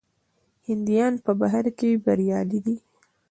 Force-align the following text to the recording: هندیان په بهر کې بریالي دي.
هندیان 0.67 1.13
په 1.25 1.31
بهر 1.41 1.65
کې 1.77 1.89
بریالي 2.03 2.59
دي. 2.65 2.75